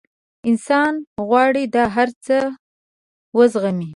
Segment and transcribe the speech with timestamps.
[0.49, 0.93] انسان
[1.27, 2.37] غواړي دا هر څه
[3.37, 3.89] وزغمي.